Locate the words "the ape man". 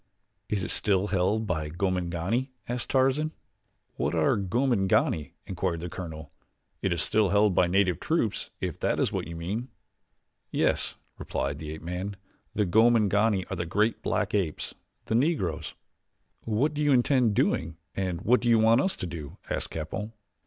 11.59-12.15